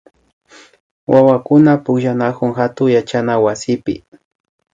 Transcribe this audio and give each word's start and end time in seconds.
Wawakuna 1.07 1.77
pukllanakun 1.83 2.51
hatun 2.57 2.89
yachana 2.95 3.39
wasipi 3.43 3.95